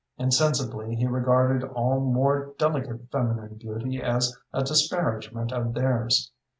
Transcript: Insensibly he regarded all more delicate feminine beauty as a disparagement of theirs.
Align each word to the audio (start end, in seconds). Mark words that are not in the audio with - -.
Insensibly 0.17 0.95
he 0.95 1.05
regarded 1.05 1.63
all 1.73 1.99
more 1.99 2.55
delicate 2.57 3.01
feminine 3.11 3.53
beauty 3.59 4.01
as 4.01 4.35
a 4.51 4.63
disparagement 4.63 5.51
of 5.53 5.75
theirs. 5.75 6.31